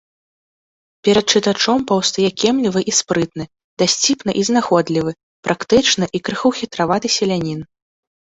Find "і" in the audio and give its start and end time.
2.93-2.93, 4.41-4.45, 6.21-6.23